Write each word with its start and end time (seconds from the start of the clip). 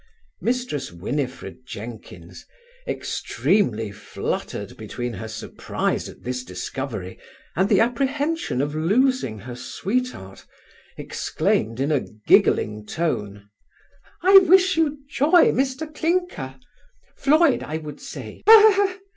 Mrs. 0.41 0.91
Winifred 0.91 1.63
Jenkins, 1.67 2.47
extremely 2.87 3.91
fluttered 3.91 4.75
between 4.75 5.13
her 5.13 5.27
surprize 5.27 6.09
at 6.09 6.23
this 6.23 6.43
discovery, 6.43 7.19
and 7.55 7.69
the 7.69 7.81
apprehension 7.81 8.63
of 8.63 8.73
losing 8.73 9.37
her 9.37 9.55
sweet 9.55 10.09
heart, 10.09 10.43
exclaimed 10.97 11.79
in 11.79 11.91
a 11.91 11.99
giggling 12.25 12.83
tone, 12.83 13.47
'I 14.23 14.39
wish 14.39 14.75
you 14.75 14.97
joy 15.07 15.51
Mr 15.51 15.93
Clinker 15.93 16.55
Floyd 17.15 17.61
I 17.61 17.77
would 17.77 18.01
say 18.01 18.41
hi, 18.47 18.59
hi, 18.59 18.71
hi! 18.93 18.97